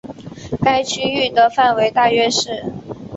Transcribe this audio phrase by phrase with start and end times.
[0.63, 2.65] 该区域的范围大约是。